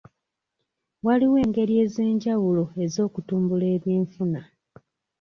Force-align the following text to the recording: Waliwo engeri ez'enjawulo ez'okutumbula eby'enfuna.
Waliwo 1.05 1.37
engeri 1.45 1.73
ez'enjawulo 1.83 2.63
ez'okutumbula 2.83 3.65
eby'enfuna. 3.75 4.41